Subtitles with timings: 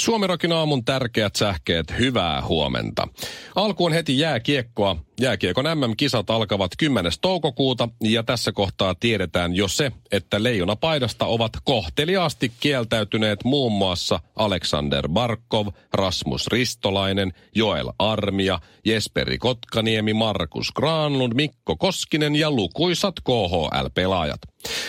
[0.00, 3.08] Suomirokin aamun tärkeät sähkeet, hyvää huomenta.
[3.54, 4.96] Alkuun heti jääkiekkoa.
[5.20, 7.12] Jääkiekon MM-kisat alkavat 10.
[7.20, 15.08] toukokuuta ja tässä kohtaa tiedetään jo se, että leijonapaidasta ovat kohteliaasti kieltäytyneet muun muassa Alexander
[15.08, 24.40] Barkov, Rasmus Ristolainen, Joel Armia, Jesperi Kotkaniemi, Markus Granlund, Mikko Koskinen ja lukuisat KHL-pelaajat.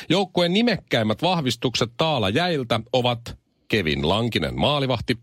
[0.09, 3.40] Joukkueen nimekkäimmät vahvistukset Taala jäiltä ovat
[3.71, 5.17] Kevin Lankinen maalivahti,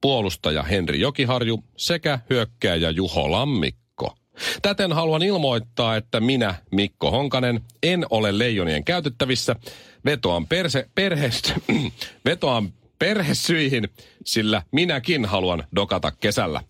[0.00, 4.14] puolustaja Henri Jokiharju sekä hyökkääjä Juho Lammikko.
[4.62, 9.56] Täten haluan ilmoittaa, että minä, Mikko Honkanen, en ole leijonien käytettävissä.
[10.04, 11.54] Vetoan, perse, perhestä,
[12.24, 13.88] vetoan perhesyihin,
[14.24, 16.60] sillä minäkin haluan dokata kesällä.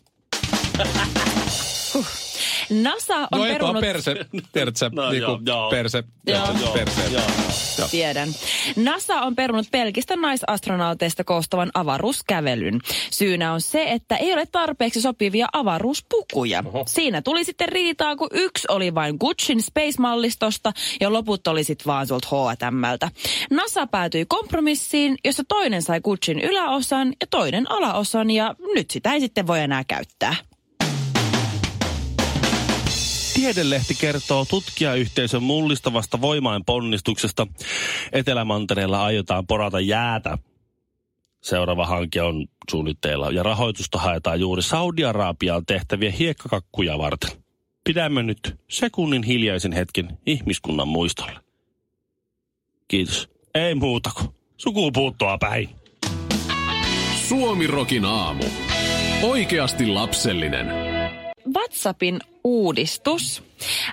[2.71, 3.81] NASA on no perunut...
[3.81, 4.15] perse,
[4.53, 5.71] tiedätkö No, niinku joo, joo.
[5.71, 6.47] perse, Joo.
[6.61, 6.73] joo.
[6.73, 7.01] perse.
[7.13, 7.23] Joo.
[7.79, 7.89] Joo.
[7.89, 8.29] Tiedän.
[8.77, 12.81] NASA on perunut pelkistä naisastronauteista koostuvan avaruuskävelyn.
[13.11, 16.63] Syynä on se, että ei ole tarpeeksi sopivia avaruuspukuja.
[16.67, 16.85] Oho.
[16.87, 22.07] Siinä tuli sitten riitaa, kun yksi oli vain Gucciin Space-mallistosta ja loput oli sitten vaan
[22.07, 23.11] sulta H&Mltä.
[23.51, 29.21] NASA päätyi kompromissiin, jossa toinen sai Gucciin yläosan ja toinen alaosan ja nyt sitä ei
[29.21, 30.37] sitten voi enää käyttää.
[33.37, 37.47] Tiedelehti kertoo tutkijayhteisön mullistavasta voimain ponnistuksesta.
[38.13, 40.39] Etelämantereella aiotaan porata jäätä.
[41.43, 47.31] Seuraava hanke on suunnitteilla ja rahoitusta haetaan juuri Saudi-Arabiaan tehtäviä hiekkakakkuja varten.
[47.85, 51.41] Pidämme nyt sekunnin hiljaisen hetken ihmiskunnan muistolle.
[52.89, 53.29] Kiitos.
[53.55, 55.69] Ei muuta kuin sukupuuttoa päin.
[57.29, 58.45] Suomirokin aamu.
[59.23, 60.86] Oikeasti lapsellinen.
[61.67, 63.43] WhatsAppin uudistus.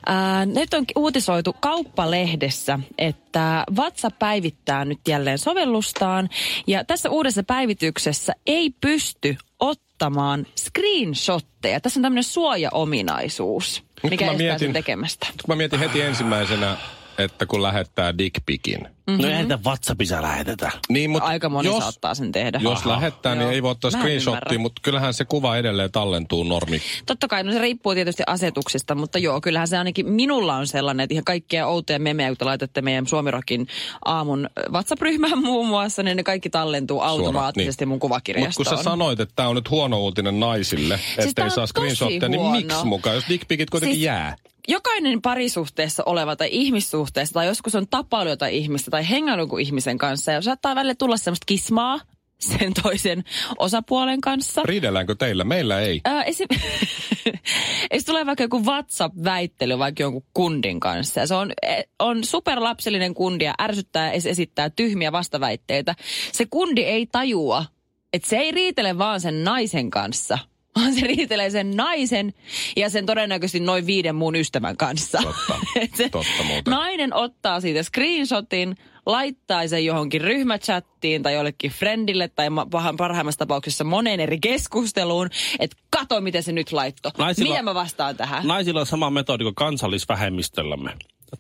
[0.05, 6.29] Ää, nyt on uutisoitu kauppalehdessä, että WhatsApp päivittää nyt jälleen sovellustaan.
[6.67, 11.79] Ja tässä uudessa päivityksessä ei pysty ottamaan screenshotteja.
[11.79, 15.27] Tässä on tämmöinen suojaominaisuus, mikä mä estää mietin- tekemästä.
[15.27, 16.77] Kun mä mietin heti ensimmäisenä,
[17.17, 18.87] että kun lähettää dickpikin.
[19.07, 19.21] Mhm.
[19.21, 20.71] No eihän tätä WhatsAppissa lähetetä.
[20.89, 22.59] Niin, mutta Aika moni jos, saattaa sen tehdä.
[22.63, 22.89] Jos Aha.
[22.89, 23.51] lähettää, niin Joo.
[23.51, 26.81] ei voi ottaa screenshottia, mutta kyllähän se kuva edelleen tallentuu normi.
[27.05, 31.03] Totta kai, no se riippuu tietysti asetuksista, mutta joo, kyllähän se ainakin minulla on sellainen,
[31.03, 33.67] että ihan kaikkia outoja memejä, kun te laitatte meidän Suomirokin
[34.05, 38.77] aamun WhatsApp-ryhmään muun muassa, niin ne kaikki tallentuu automaattisesti mun Mutta kun kuvakirjastoon.
[38.77, 42.85] sä sanoit, että tämä on nyt huono uutinen naisille, Siis ettei saa screenshottia, niin miksi
[42.85, 44.35] mukaan, jos dickpikit kuitenkin Siis- jää?
[44.67, 49.97] Jokainen parisuhteessa oleva tai ihmissuhteessa tai joskus on tapailu jotain ihmistä tai hengailu jonkun ihmisen
[49.97, 51.99] kanssa ja saattaa välillä tulla semmoista kismaa
[52.59, 53.23] sen toisen
[53.57, 54.61] osapuolen kanssa.
[54.65, 55.43] Riidelläänkö teillä?
[55.43, 56.01] Meillä ei.
[56.05, 56.47] Ää, esim...
[57.93, 61.19] Jos tulee vaikka joku WhatsApp-väittely vaikka jonkun kundin kanssa.
[61.19, 65.95] Ja se on, e- on superlapsellinen kundi ja ärsyttää ja esittää tyhmiä vastaväitteitä.
[66.31, 67.65] Se kundi ei tajua,
[68.13, 70.37] että se ei riitele vaan sen naisen kanssa,
[70.79, 72.33] vaan se riitelee sen naisen
[72.75, 75.19] ja sen todennäköisesti noin viiden muun ystävän kanssa.
[75.23, 75.59] Totta.
[75.97, 76.71] Se Totta muuten.
[76.71, 78.75] Nainen ottaa siitä screenshotin,
[79.05, 85.29] laittaa sen johonkin ryhmächattiin tai jollekin friendille tai pahan- parhaimmassa tapauksessa moneen eri keskusteluun,
[85.59, 87.09] että kato miten se nyt laitto.
[87.17, 88.47] Naisilla- Miten mä vastaan tähän?
[88.47, 90.91] Naisilla on sama metodi kuin kansallisvähemmistöllämme.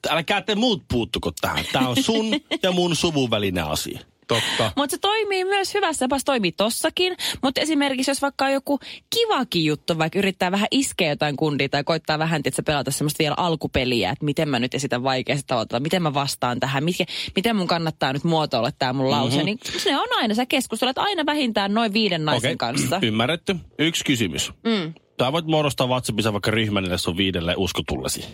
[0.09, 1.65] Älkää te muut puuttuko tähän.
[1.71, 2.25] Tämä on sun
[2.63, 3.99] ja mun suvun välinen asia.
[4.33, 4.71] Totta.
[4.75, 7.17] Mutta se toimii myös hyvässä, se toimii tossakin.
[7.43, 8.79] Mutta esimerkiksi jos vaikka on joku
[9.15, 13.19] kivakin juttu, vaikka yrittää vähän iskeä jotain kundia tai koittaa vähän, että se pelata semmoista
[13.19, 17.55] vielä alkupeliä, että miten mä nyt esitän vaikeasti tavalla, miten mä vastaan tähän, miten, miten
[17.55, 19.35] mun kannattaa nyt muotoilla tämä mun lause.
[19.35, 19.45] Mm-hmm.
[19.45, 22.99] Niin se on aina, sä keskustelet aina vähintään noin viiden naisen Okei, kanssa.
[23.03, 23.55] Ymmärretty.
[23.79, 24.51] Yksi kysymys.
[24.63, 24.93] Mm.
[25.19, 28.25] Sä voit muodostaa WhatsAppissa vaikka ryhmänille sun viidelle uskotullesi.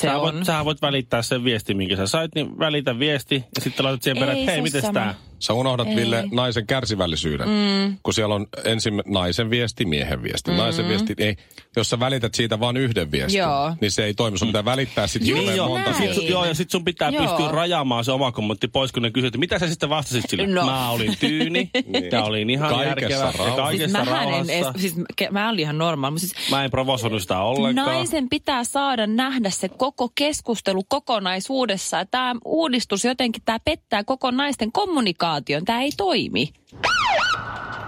[0.00, 0.34] Se sä, on.
[0.34, 3.34] voit, sä voit välittää sen viesti, minkä sä sait, niin välitä viesti.
[3.54, 5.14] Ja sitten laitat siihen perään, Ei että hei, miten tää?
[5.38, 7.48] Sä unohdat, Ville, naisen kärsivällisyyden.
[7.48, 7.96] Mm.
[8.02, 10.50] Kun siellä on ensin naisen viesti, miehen viesti.
[10.50, 10.56] Mm.
[10.56, 11.36] Naisen viesti, ei,
[11.76, 13.74] jos sä välität siitä vain yhden viestin, Joo.
[13.80, 14.38] niin se ei toimi.
[14.38, 17.10] Sun pitää välittää sitten Just hirveän joo, monta sit, sun- joo, ja sitten sun pitää
[17.10, 17.22] Joo.
[17.26, 20.46] pystyä rajaamaan se oma kommentti pois, kun ne kysyy, että mitä sä sitten vastasit sille?
[20.46, 20.64] No.
[20.66, 21.70] Mä olin tyyni,
[22.12, 23.44] ja olin ihan Kaikessa järkevä, ja rauhassa.
[23.44, 24.52] Siis kaikessa mähän en, rauhassa.
[24.52, 27.86] edes, siis ke- mä olin ihan normaali, mutta siis Mä en provosoinut sitä ollenkaan.
[27.86, 32.04] Naisen pitää saada nähdä se koko keskustelu kokonaisuudessa.
[32.04, 35.64] Tämä uudistus jotenkin, tämä pettää koko naisten kommunikaation.
[35.64, 36.52] Tämä ei toimi.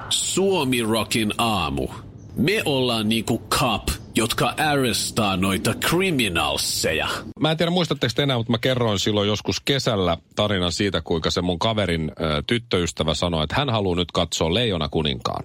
[0.09, 1.89] Suomi Rockin aamu.
[2.37, 7.09] Me ollaan niinku Cup jotka arrestaa noita criminalseja.
[7.41, 11.31] Mä en tiedä muistatteko te enää, mutta mä kerroin silloin joskus kesällä tarinan siitä, kuinka
[11.31, 15.45] se mun kaverin ö, tyttöystävä sanoi, että hän haluaa nyt katsoa Leijona kuninkaan.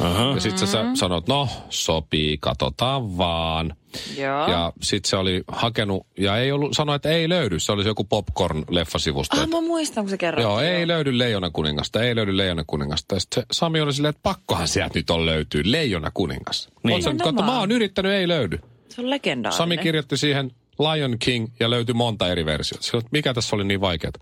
[0.00, 0.24] Aha.
[0.34, 0.94] Ja sit sä Mm-hmm.
[0.94, 3.76] sä sanoit, no sopii, katsotaan vaan.
[4.16, 4.48] Joo.
[4.48, 7.58] Ja sit se oli hakenut, ja ei ollut, sanoi, että ei löydy.
[7.60, 9.40] Se oli se joku popcorn-leffasivusto.
[9.40, 10.42] Ah, mä muistan, kun se kerroit.
[10.42, 13.14] Joo, ei löydy Leijona kuningasta, ei löydy Leijona kuningasta.
[13.14, 16.68] Ja sitten se Sami oli silleen, että pakkohan sieltä nyt on löytyy Leijona kuningas.
[16.82, 17.04] Niin.
[17.04, 17.18] Niin.
[17.18, 18.58] Katso, mä oon yrittänyt, ei löydy.
[18.88, 19.58] Se on legendaarinen.
[19.58, 22.84] Sami kirjoitti siihen Lion King ja löytyi monta eri versiota.
[22.84, 24.12] Sillä, mikä tässä oli niin vaikeaa?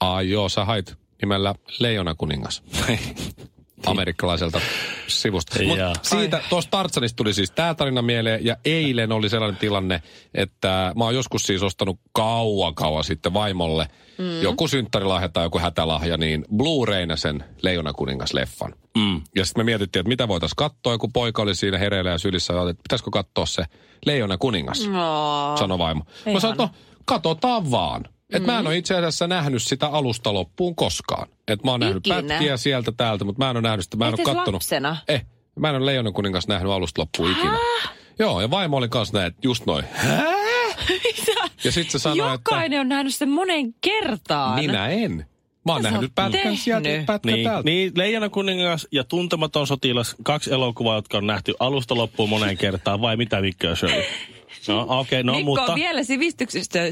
[0.00, 2.62] Ai joo, sä hait nimellä Leijona kuningas.
[3.86, 4.60] Amerikkalaiselta
[5.06, 5.62] sivusta.
[5.66, 5.92] Mut Jaa.
[6.02, 10.02] siitä, tuosta Tartsanista tuli siis tämä tarina mieleen, ja eilen oli sellainen tilanne,
[10.34, 13.88] että mä oon joskus siis ostanut kauan kauan sitten vaimolle
[14.18, 14.42] mm.
[14.42, 18.74] joku synttärilahja tai joku hätälahja, niin Blu-rayna sen Leijona kuningas-leffan.
[18.96, 19.22] Mm.
[19.34, 22.54] Ja sitten me mietittiin, että mitä voitaisiin katsoa, joku poika oli siinä hereillä ja sylissä,
[22.54, 23.64] ja että pitäisikö katsoa se
[24.06, 25.56] Leijona kuningas, No.
[25.58, 26.04] sanoi vaimo.
[26.32, 26.70] Mä sanoin, no,
[27.04, 28.04] katsotaan vaan.
[28.32, 31.28] Et mä en ole itse asiassa nähnyt sitä alusta loppuun koskaan.
[31.48, 32.22] Et mä oon nähnyt Ikinä?
[32.22, 33.96] pätkiä sieltä täältä, mutta mä en ole nähnyt sitä.
[33.96, 34.52] Mä en Et ole kattonut.
[34.52, 34.96] lapsena?
[35.08, 35.26] Eh,
[35.58, 37.58] mä en ole Leijonan kuningas nähnyt alusta loppuun ikinä.
[38.18, 39.84] Joo, ja vaimo oli kanssa näin, että just noin.
[39.92, 40.24] Hää?
[41.64, 44.54] Ja sitten se sanoi, Jokainen on nähnyt sen monen kertaan.
[44.60, 45.26] minä en.
[45.66, 46.60] Mä oon Mitä nähnyt pätkän tehnyt?
[46.60, 47.70] sieltä, pätkän Niin, täältä.
[47.70, 53.00] niin, Leijona kuningas ja Tuntematon sotilas, kaksi elokuvaa, jotka on nähty alusta loppuun moneen kertaan,
[53.00, 54.02] vai mitä Mikko ja Shirley?
[54.68, 55.72] No okei, okay, no Mikko mutta...
[55.72, 56.00] on vielä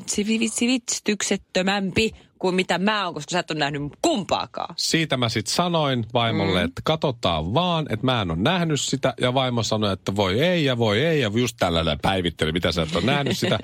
[0.07, 4.75] sivistyksettömämpi kuin mitä mä oon, koska sä et ole nähnyt kumpaakaan.
[4.79, 6.65] Siitä mä sitten sanoin vaimolle, mm.
[6.65, 9.15] että katsotaan vaan, että mä en ole nähnyt sitä.
[9.21, 11.21] Ja vaimo sanoi, että voi ei ja voi ei.
[11.21, 13.59] Ja just tällainen päivitteli, mitä sä et ole nähnyt sitä.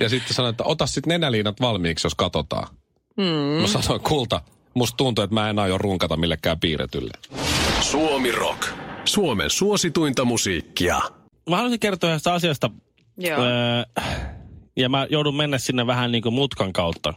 [0.00, 2.68] Ja sitten sanoi, että ota sitten nenäliinat valmiiksi, jos katsotaan.
[3.16, 3.60] Mm.
[3.60, 4.40] Mä sanoin, kulta,
[4.74, 7.12] musta tuntuu, että mä en aio runkata millekään piirretylle.
[7.80, 8.68] Suomi Rock.
[9.04, 11.00] Suomen suosituinta musiikkia.
[11.50, 12.70] Mä haluaisin kertoa yhdestä asiasta.
[13.18, 13.40] Joo.
[13.44, 13.82] Öö,
[14.76, 17.14] ja mä joudun mennä sinne vähän niin kuin mutkan kautta.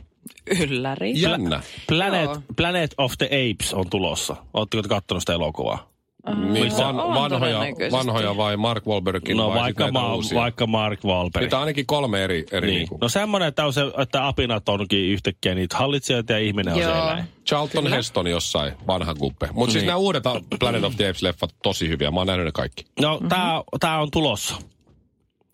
[0.61, 1.21] Ylläri.
[1.21, 1.61] Jännä.
[1.87, 2.41] Planet, Joo.
[2.55, 4.35] Planet of the Apes on tulossa.
[4.53, 5.91] Ootteko te kattonut sitä elokuvaa?
[6.35, 7.59] Niin Missä van, on vanhoja,
[7.91, 10.39] vanhoja vai Mark Wahlbergin No vai vaikka, ma- uusia?
[10.39, 11.43] vaikka Mark Wahlberg.
[11.43, 12.77] Niitä on ainakin kolme eri, eri Niin.
[12.77, 12.97] niinku.
[13.01, 16.85] No semmoinen, että, on se, että apinat onkin yhtäkkiä niitä hallitsijoita ja ihminen on se
[16.85, 16.95] Joo.
[16.95, 17.23] eläin.
[17.47, 19.49] Charlton Heston jossain, vanha kuppe.
[19.53, 19.87] Mutta siis Niin.
[19.87, 20.23] nämä uudet
[20.59, 22.11] Planet of the Apes-leffat tosi hyviä.
[22.11, 22.85] Mä oon nähnyt ne kaikki.
[23.01, 24.55] No tää, tää on tulossa.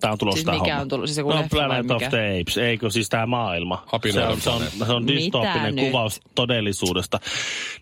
[0.02, 0.82] Tää on tulossa Siis mikä homma.
[0.82, 1.08] on tullut?
[1.08, 3.86] Siis joku no Planet of the Apes, eikö siis tää maailma.
[4.12, 5.86] Se on, se on, se on Mitä dystooppinen nyt?
[5.86, 7.20] kuvaus todellisuudesta.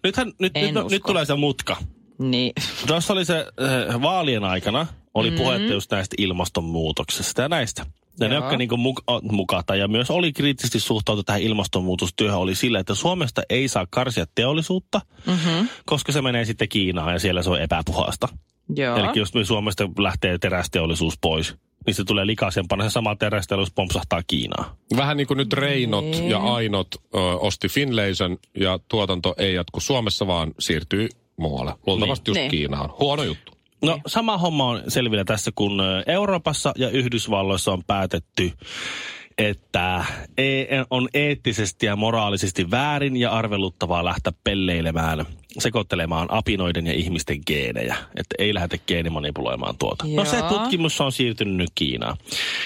[0.04, 1.78] Nythän, nyt, En nyt, nyt tulee se mutka.
[2.20, 2.54] Niin.
[2.88, 3.46] Tuossa oli se
[3.90, 5.44] äh, vaalien aikana, oli mm-hmm.
[5.44, 7.86] puhetta just näistä ilmastonmuutoksesta ja näistä.
[8.20, 12.80] Ja ne, jotka niinku muka, mukata ja myös oli kriittisesti suhtautu tähän ilmastonmuutostyöhön, oli sillä,
[12.80, 15.68] että Suomesta ei saa karsia teollisuutta, mm-hmm.
[15.86, 18.28] koska se menee sitten Kiinaan ja siellä se on epäpuhasta.
[18.76, 18.98] Joo.
[18.98, 24.22] Eli jos me Suomesta lähtee terästeollisuus pois, niin se tulee likaisempana, se sama terästeollisuus pompsahtaa
[24.28, 24.76] Kiinaan.
[24.98, 30.28] Vähän niin kuin nyt Reinot ja Ainot ö, osti Finlayson ja tuotanto ei jatku Suomessa,
[30.28, 31.74] vaan siirtyy muualle.
[31.88, 32.52] Luultavasti just Niin.
[32.52, 32.90] Kiinaan.
[33.00, 33.52] Huono juttu.
[33.82, 38.52] No sama homma on selvillä tässä, kun Euroopassa ja Yhdysvalloissa on päätetty,
[39.38, 40.06] että
[40.38, 45.26] e- on eettisesti ja moraalisesti väärin ja arveluttavaa lähteä pelleilemään,
[45.60, 47.96] sekoittelemaan apinoiden ja ihmisten geenejä.
[48.18, 50.06] Että ei lähdetä geenimanipuloimaan tuota.
[50.16, 50.50] No se Joo.
[50.50, 52.18] tutkimus on siirtynyt nyt Kiinaan.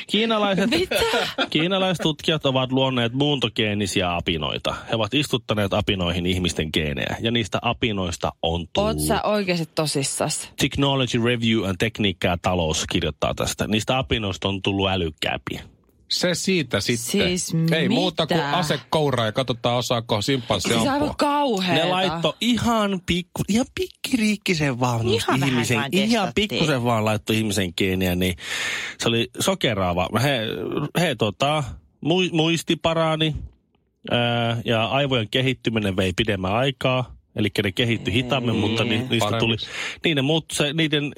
[0.08, 0.70] Kiinalaiset,
[1.50, 4.76] kiinalaiset tutkijat ovat luonneet muuntogeenisiä apinoita.
[4.90, 8.90] He ovat istuttaneet apinoihin ihmisten geenejä ja niistä apinoista on tullut.
[8.90, 10.50] Oot sä oikeasti tosissas?
[10.60, 13.68] Technology Review and Tekniikka ja talous kirjoittaa tästä.
[13.68, 15.62] Niistä apinoista on tullut älykkäämpiä.
[16.10, 17.12] Se siitä sitten.
[17.28, 18.58] Siis ei muuta kuin mitä?
[18.58, 21.16] ase kouraa ja katsotaan osaako simpanssi Siis ampua.
[21.18, 21.74] kauheeta.
[21.74, 26.48] Ne laitto ihan pikku, ihan pikkiriikkisen vaan Ihan ihmisen, vaan ihan testattiin.
[26.50, 28.36] pikkusen vaan laittoi ihmisen geeniä, niin
[28.98, 30.10] se oli sokeraava.
[30.24, 30.40] He,
[31.00, 31.64] he tota,
[32.06, 33.36] mu- muisti parani
[34.12, 37.16] ää, ja aivojen kehittyminen vei pidemmän aikaa.
[37.36, 39.68] Eli ne kehittyi hitaammin, mutta ni, niistä tuli, Paremmiksi.
[40.06, 41.14] niiden, muut, se, niiden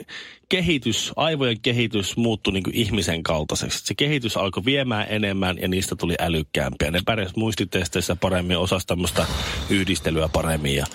[0.52, 3.80] kehitys, aivojen kehitys muuttui niin kuin ihmisen kaltaiseksi.
[3.86, 6.92] Se kehitys alkoi viemään enemmän ja niistä tuli älykkäämpiä.
[6.92, 9.26] Ne pärjäs muistitesteissä paremmin, osasi tämmöistä
[9.70, 10.76] yhdistelyä paremmin.
[10.76, 10.86] Ja,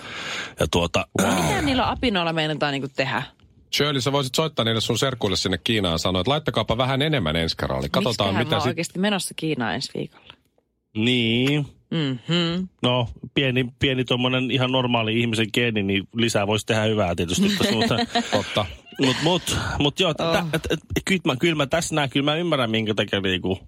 [0.60, 3.22] ja tuota, Mitä niillä apinoilla meinataan niinku tehdä?
[3.76, 7.36] Shirley, sä voisit soittaa niille sun serkuille sinne Kiinaan ja sanoa, että laittakaapa vähän enemmän
[7.36, 7.82] ensi kerralla.
[7.82, 8.66] niin Katsotaan, Miksiköhän mitä sit...
[8.68, 10.32] oikeasti menossa Kiinaan ensi viikolla?
[10.96, 12.68] niin, Mm-hmm.
[12.82, 17.42] no pieni, pieni tuommoinen ihan normaali ihmisen geeni, niin lisää voisi tehdä hyvää tietysti.
[17.74, 17.96] Mutta,
[18.36, 18.66] Totta.
[19.04, 20.44] Mut, mut, mut joo, oh.
[21.04, 23.58] kyllä, mä, kyllä mä tässä näen, kyllä mä ymmärrän minkä takia niinku,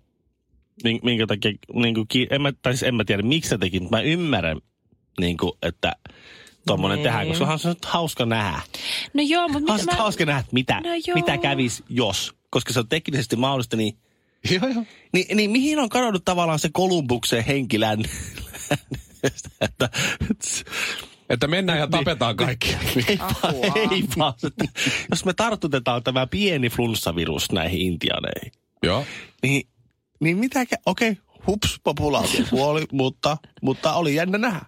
[0.84, 3.96] min- minkä takia, niinku, en mä, tai siis en mä tiedä miksi se teki, mutta
[3.96, 4.60] mä ymmärrän,
[5.20, 5.92] niinku, että
[6.66, 7.04] tuommoinen Niin.
[7.04, 8.60] tehdään, koska onhan se nyt hauska nähdä.
[9.14, 9.96] No joo, mutta mitä se mä...
[9.98, 11.14] hauska nähdä, että mitä, No joo.
[11.14, 12.34] mitä kävis, jos.
[12.50, 13.98] koska se on teknisesti mahdollista, niin,
[14.50, 14.84] Joo, joo.
[15.12, 17.98] niin, niin mihin on kadonnut tavallaan se Kolumbuksen henkilän?
[19.60, 19.90] että,
[21.28, 22.68] Että mennään ja tapetaan kaikki.
[23.08, 23.54] ei, vaan,
[23.92, 24.64] ei vaan, että
[25.10, 29.04] jos me tartutetaan tämä pieni flunssavirus näihin intianeihin, Joo.
[29.42, 29.68] niin,
[30.20, 34.66] niin mitäkä, okei, okay, hups, populaatio puoli, mutta, mutta oli jännä nähdä.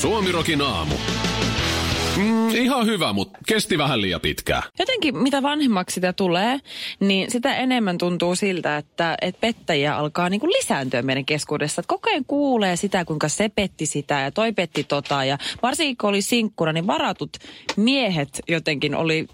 [0.00, 0.94] Suomirokin aamu.
[2.20, 4.62] Mm, ihan hyvä, mutta kesti vähän liian pitkään.
[4.78, 6.58] Jotenkin mitä vanhemmaksi sitä tulee,
[7.00, 11.80] niin sitä enemmän tuntuu siltä, että, että pettäjiä alkaa niin kuin lisääntyä meidän keskuudessa.
[11.80, 15.24] Että koko ajan kuulee sitä, kuinka se petti sitä ja toi petti tota.
[15.24, 17.30] Ja varsinkin kun oli sinkkuna, niin varatut
[17.76, 19.26] miehet jotenkin oli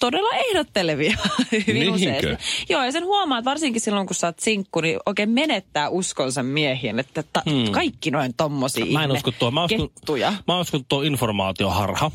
[0.00, 1.16] todella ehdottelevia
[1.52, 1.92] hyvin Niinkö?
[1.94, 2.38] usein.
[2.68, 6.98] Joo, ja sen huomaat varsinkin silloin, kun sä oot sinkku, niin oikein menettää uskonsa miehiin,
[6.98, 7.72] että ta- hmm.
[7.72, 9.50] kaikki noin tommosia Mä en usko tuo.
[9.50, 10.32] Mä uskon, kettuja.
[10.46, 12.10] mä uskon tuo informaatioharha.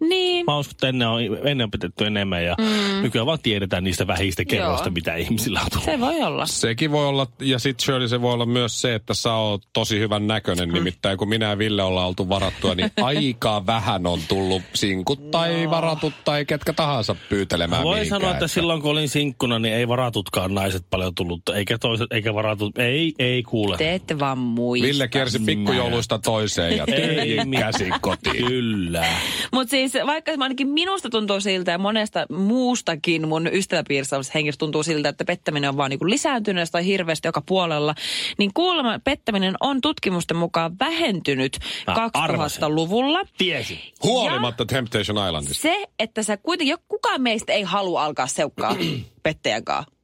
[0.00, 3.02] Niin, Mä uskon, että ennen on, ennen on pidetty enemmän ja mm.
[3.02, 4.94] nykyään vaan tiedetään niistä vähistä kerroista, Joo.
[4.94, 5.84] mitä ihmisillä on tullut.
[5.84, 6.46] se voi olla.
[6.46, 9.98] Sekin voi olla, ja sitten Shirley se voi olla myös se, että sä oot tosi
[9.98, 10.68] hyvän näköinen.
[10.68, 10.74] Mm.
[10.74, 15.70] Nimittäin kun minä ja Ville ollaan oltu varattua, niin aika vähän on tullut sinkut tai
[15.70, 20.54] varatut tai ketkä tahansa pyytelemään Voi sanoa, että silloin kun olin sinkkuna, niin ei varatutkaan
[20.54, 21.48] naiset paljon tullut.
[21.48, 22.78] Eikä toiset, eikä varatut.
[22.78, 23.76] Ei, ei kuule.
[23.76, 24.88] Te ette vaan muista.
[24.88, 28.46] Ville kiersi pikkujouluista toiseen ja tyhjin käsi kotiin.
[28.46, 29.04] Kyllä.
[29.52, 35.08] Mutta siis vaikka ainakin minusta tuntuu siltä ja monesta muustakin mun ystäväpiirissä henkilöstä tuntuu siltä,
[35.08, 37.94] että pettäminen on vaan niinku lisääntynyt tai hirveästi joka puolella,
[38.38, 42.62] niin kuulemma pettäminen on tutkimusten mukaan vähentynyt Mä arvasin.
[42.62, 43.20] 2000-luvulla.
[43.38, 43.78] Tiesin.
[44.02, 45.62] Huolimatta Temptation Islandista.
[45.62, 48.76] Se, että sä kuitenkin, kukaan meistä ei halua alkaa seukkaa
[49.22, 49.99] pettäjän kanssa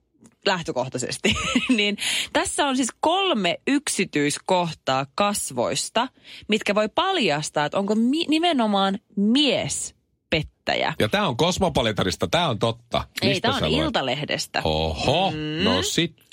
[0.46, 1.34] lähtökohtaisesti,
[1.76, 1.98] niin
[2.32, 6.08] tässä on siis kolme yksityiskohtaa kasvoista,
[6.48, 9.94] mitkä voi paljastaa, että onko mi- nimenomaan mies
[10.30, 10.94] pettäjä.
[10.98, 13.04] Ja tämä on Kosmopolitarista, tämä on totta.
[13.22, 13.84] Ei, tämä on luet?
[13.84, 14.60] Iltalehdestä.
[14.64, 15.64] Oho, mm.
[15.64, 15.82] no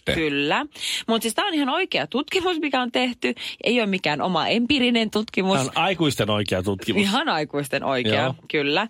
[0.03, 0.15] sitten.
[0.15, 0.65] Kyllä.
[1.07, 3.33] Mutta siis tämä on ihan oikea tutkimus, mikä on tehty.
[3.63, 5.57] Ei ole mikään oma empiirinen tutkimus.
[5.57, 7.01] Tämä on aikuisten oikea tutkimus.
[7.01, 8.35] Ihan aikuisten oikea, Joo.
[8.51, 8.87] Kyllä.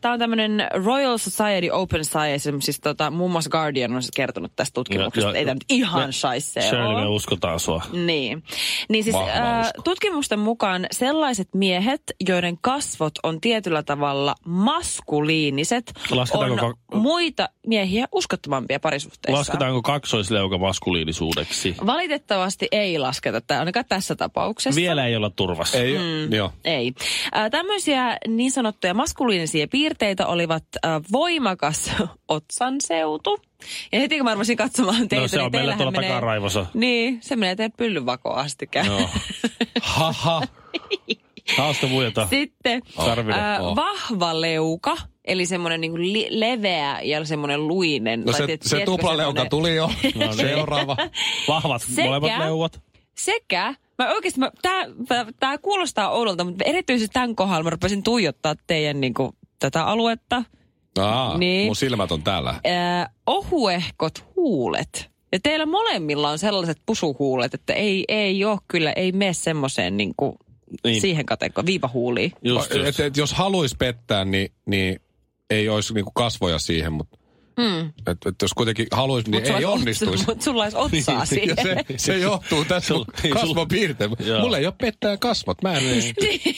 [0.00, 4.52] Tämä on tämmöinen Royal Society Open Science, siis tota, muun muassa Guardian on siis kertonut
[4.56, 5.28] tästä tutkimuksesta.
[5.30, 7.08] Joo, Ei tämä nyt ihan shaisee Shirley, me ole.
[7.08, 7.82] uskotaan sua.
[7.92, 8.42] Niin.
[8.88, 9.82] Niin siis äh, usko.
[9.82, 18.06] tutkimusten mukaan sellaiset miehet, joiden kasvot on tietyllä tavalla maskuliiniset, Lasketaanko on ka- muita miehiä
[18.12, 19.38] uskottomampia parisuhteissa.
[19.38, 19.82] Lasketaanko
[20.22, 21.76] kaksoisleuka maskuliinisuudeksi?
[21.86, 24.80] Valitettavasti ei lasketa, tämä ainakaan tässä tapauksessa.
[24.80, 25.78] Vielä ei olla turvassa.
[25.78, 26.32] Ei, mm.
[26.32, 26.52] joo.
[26.64, 26.92] Ei.
[27.36, 31.90] Äh, tämmöisiä niin sanottuja maskuliinisia piirteitä olivat äh, voimakas
[32.28, 33.38] otsanseutu.
[33.92, 36.10] Ja heti kun mä arvasin katsomaan teitä, No se niin on meillä teillähän tuolla menee...
[36.10, 36.66] takaraivossa.
[36.74, 38.68] Niin, se menee teidän pyllyvakoon asti.
[38.86, 39.08] Joo.
[39.82, 40.42] Haha.
[42.30, 48.22] Sitten äh, vahva leuka, eli semmoinen niin li- leveä ja semmoinen luinen.
[48.26, 49.86] No se, tiedät- se tuplaleuka semmoinen- tuli jo.
[50.14, 50.32] No niin.
[50.36, 50.96] Seuraava.
[51.48, 52.80] Vahvat Sekä- molemmat leuat.
[53.18, 58.02] Sekä, mä oikeasti, mä, tää, tää, tää kuulostaa oudolta, mutta erityisesti tämän kohdalla mä rupesin
[58.02, 60.44] tuijottaa teidän niin kuin, tätä aluetta.
[60.98, 61.66] Aa, Niin.
[61.66, 62.54] mun silmät on täällä.
[62.64, 65.10] Ää, ohuehkot huulet.
[65.32, 70.12] Ja teillä molemmilla on sellaiset pusuhuulet, että ei, ei ole kyllä, ei mene semmoiseen niin
[70.16, 70.34] kuin,
[70.84, 71.00] Niin.
[71.00, 72.32] siihen kategoriaan, viivahuuliin.
[72.42, 73.00] Just, Et, just.
[73.00, 75.00] et, jos haluaisi pettää, niin, niin
[75.52, 77.18] ei olisi niinku kasvoja siihen, mutta
[77.58, 77.86] Mm.
[78.06, 80.24] et, et jos kuitenkin haluaisi, niin Mut ei onnistuisi.
[80.26, 81.56] Mutta sulla olisi otsaa Ja siihen.
[81.62, 84.26] se, se johtuu tästä Sul- niin.
[84.28, 84.40] Joo.
[84.40, 85.62] Mulla ei ole pettää kasvot.
[85.62, 85.82] Mä en.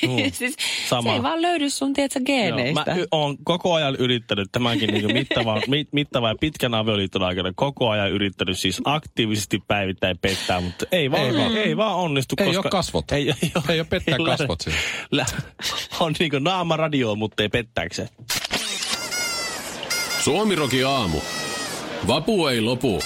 [0.06, 0.56] Niin, siis
[0.88, 1.10] Sama.
[1.10, 2.84] se ei vaan löydy sun, Joo, geeneistä.
[2.90, 7.52] mä y- oon koko ajan yrittänyt tämänkin niin mittava, mit, mittava ja pitkän avioliiton aikana
[7.56, 11.56] koko ajan yrittänyt siis aktiivisesti päivittäin pettää, mutta ei vaan, Ei vaan.
[11.56, 12.34] ei vaan onnistu.
[12.38, 13.12] Ei koska ole kasvot.
[13.12, 14.78] Ei, ei, ole, Ei ole pettää kasvot siinä.
[15.10, 15.26] Lä,
[16.00, 18.08] on niin kuin naama radio, mutta ei pettääkseen.
[20.24, 21.18] Suomirokin aamu.
[22.06, 22.98] Vapu ei lopu.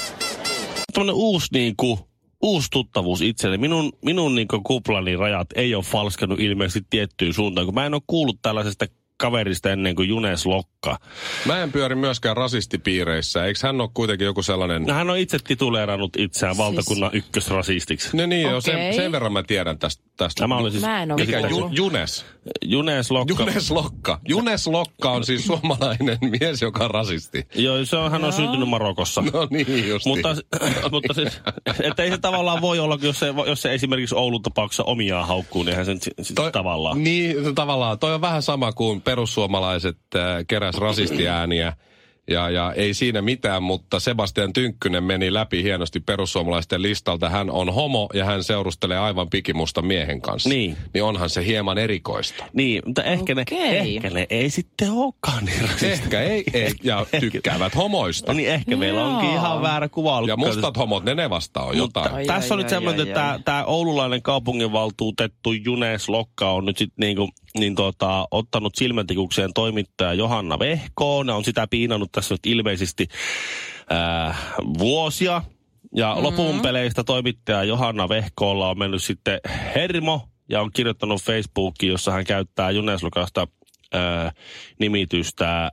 [0.93, 1.99] Tämmöinen uusi niin kuin,
[2.43, 3.57] uusi tuttavuus itselle.
[3.57, 7.95] Minun, minun niin kuin, kuplani rajat ei ole falskannut ilmeisesti tiettyyn suuntaan, kun mä en
[7.95, 8.87] ole kuullut tällaisesta
[9.19, 10.99] kaverista ennen kuin Junes Lokka.
[11.47, 13.45] Mä en pyöri myöskään rasistipiireissä.
[13.45, 14.83] Eikö hän ole kuitenkin joku sellainen...
[14.83, 18.17] No, hän on itse tituleerannut itseään Siis- valtakunnan ykkösrasistiksi.
[18.17, 20.03] No niin, joo, sen, sen verran mä tiedän tästä.
[20.17, 20.41] tästä.
[20.41, 21.39] Tämä oli siis Mä en oo Mikä?
[21.41, 22.25] Ju, Junes.
[22.65, 23.35] Junes Lokka.
[23.43, 24.21] Junes Lokka.
[24.29, 27.47] Junes Lokka on siis suomalainen mies, joka on rasisti.
[27.55, 29.23] Joo, se on, hän on syntynyt Marokossa.
[29.33, 30.09] No niin justi.
[30.09, 30.37] Mutta,
[30.93, 31.41] mutta siis,
[31.83, 35.63] että ei se tavallaan voi olla, jos se, jos se esimerkiksi Oulun tapauksessa omiaan haukkuu,
[35.63, 37.05] niin eihän sen sit, sit tavallaan.
[37.05, 37.99] Niin, tavallaan.
[37.99, 41.73] Toi on vähän sama kuin perussuomalaiset äh, keräs rasistiääniä
[42.31, 47.29] Ja, ja ei siinä mitään, mutta Sebastian Tynkkynen meni läpi hienosti perussuomalaisten listalta.
[47.29, 50.49] Hän on homo ja hän seurustelee aivan pikimusta miehen kanssa.
[50.49, 50.77] Niin.
[50.95, 52.45] Niin onhan se hieman erikoista.
[52.53, 53.97] Niin, mutta ehkä, ne, Okei.
[53.97, 55.93] ehkä ne ei sitten olekaan niin rasistisia.
[55.93, 58.35] Ehkä ei, ei ja tykkäävät homoista.
[58.35, 60.29] Niin, ehkä meillä onkin ihan väärä kuva ollut.
[60.29, 62.15] Ja mustat homot, ne ne vasta on Mutta jotain.
[62.15, 63.41] Ai, tässä on ai, nyt ai, semmoinen, ai, että ai.
[63.45, 70.59] tämä oululainen kaupunginvaltuutettu Junes Lokka on nyt sitten niinku, niin tota, ottanut silmätikukseen toimittaja Johanna
[70.59, 71.26] Vehkoon.
[71.26, 73.09] Ne on sitä piinannut tässä nyt ilmeisesti
[73.90, 74.35] ää,
[74.78, 75.43] vuosia.
[75.95, 76.23] Ja mm-hmm.
[76.23, 79.40] lopun peleistä toimittaja Johanna Vehkoolla on mennyt sitten
[79.75, 83.49] hermo ja on kirjoittanut Facebookiin, jossa hän käyttää Junes Lokasta
[83.93, 84.33] ää,
[84.78, 85.71] nimitystä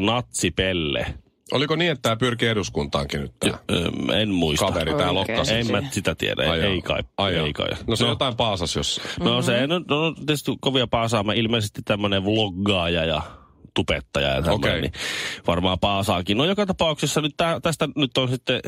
[0.00, 1.14] Natsipelle.
[1.52, 3.90] Oliko niin, että tämä pyrkii eduskuntaankin nyt tämä Ö,
[4.20, 4.66] en muista.
[4.66, 5.38] kaveri, tämä Oikein.
[5.38, 5.52] Lokka?
[5.54, 7.00] En mä sitä tiedä, Ai ei, kai.
[7.16, 7.46] Ai joo.
[7.46, 7.68] ei kai.
[7.86, 9.08] No se on jotain paasas jossain.
[9.20, 11.38] No se no, no, tietysti kovia paasaamaan.
[11.38, 13.22] Ilmeisesti tämmöinen vloggaaja ja
[13.74, 14.80] tubettaja ja tämmöinen, Okei.
[14.80, 14.92] niin
[15.46, 16.36] varmaan paasaakin.
[16.36, 18.60] No joka tapauksessa nyt tää, tästä nyt on sitten,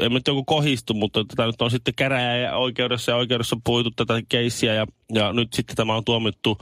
[0.00, 3.90] en nyt joku kohistu, mutta tätä nyt on sitten käräjä ja oikeudessa ja oikeudessa puitu
[3.90, 6.58] tätä keissiä ja, ja nyt sitten tämä on tuomittu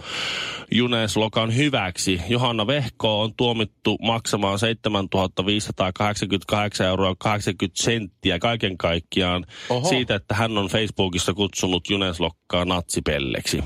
[0.72, 2.20] Junes Lokan hyväksi.
[2.28, 9.88] Johanna Vehko on tuomittu maksamaan 7588 euroa 80 senttiä kaiken kaikkiaan Oho.
[9.88, 13.62] siitä, että hän on Facebookissa kutsunut Junes Lokkaa natsipelleksi.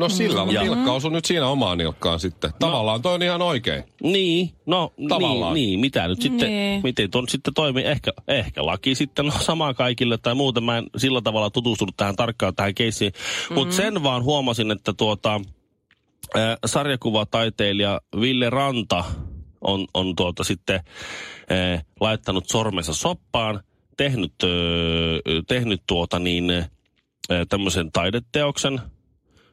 [0.00, 2.50] No sillä Ja- nilkka osui nyt siinä omaan nilkkaan sitten.
[2.58, 3.84] Tavallaan toi on ihan oikein.
[4.02, 5.54] Niin, no Tavallaan.
[5.54, 6.80] Niin, niin, mitä nyt sitten, Niin.
[6.82, 7.84] miten tuon sitten toimii?
[7.84, 10.64] Ehkä, ehkä laki sitten on sama kaikille tai muuten.
[10.64, 13.12] Mä en sillä tavalla tutustunut tähän tarkkaan tähän keissiin.
[13.12, 13.54] Mm-hmm.
[13.54, 15.40] Mutta sen vaan huomasin, että tuota,
[16.36, 19.04] äh, sarjakuvataiteilija Ville Ranta
[19.60, 20.80] on, on tuota sitten
[21.52, 23.60] äh, laittanut sormensa soppaan,
[23.96, 24.48] tehnyt, äh,
[25.48, 26.68] tehnyt tuota niin, äh,
[27.48, 28.80] tämmöisen taideteoksen,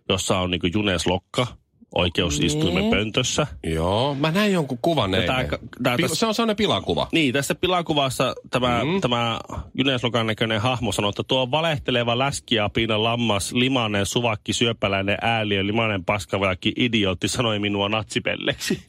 [0.09, 1.47] jossa on niinku Junes Lokka
[1.95, 2.91] oikeusistuimen Niin.
[2.91, 3.47] pöntössä.
[3.63, 5.47] Joo, mä näin jonkun kuvan Ja tää-
[5.83, 7.07] tää Pi- tässä- Se on sellainen pilakuva.
[7.11, 9.01] Niin, tässä pilakuvassa tämä, mm.
[9.01, 9.39] tämä
[9.73, 16.73] Juneslokan näköinen hahmo sanoo, että tuo valehteleva läskiapiina lammas, limanen, suvakki, syöpäläinen ääliö, limanen paskavajakki,
[16.75, 18.81] idiootti sanoi minua natsipelleksi.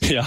[0.14, 0.24] Ja,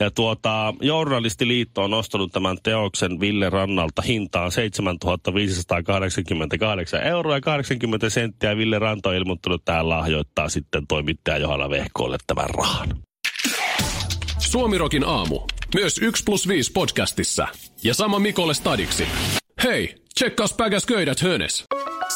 [0.00, 8.56] ja tuota, Journalistiliitto on nostanut tämän teoksen Ville Rannalta hintaan 7588 euroa ja 80 senttiä.
[8.56, 12.88] Ville Ranta on ilmoittanut, että hän lahjoittaa sitten toimittaja Johanna Vehkoolle tämän rahan.
[14.38, 15.40] Suomirokin aamu.
[15.74, 17.48] Myös 1 plus 5 podcastissa.
[17.84, 19.06] Ja sama Mikolle stadiksi.
[19.62, 21.64] Hei, tsekkaus päkäs köydät hönes.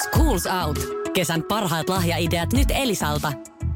[0.03, 0.79] Schools Out.
[1.13, 3.33] Kesän parhaat lahjaideat nyt Elisalta.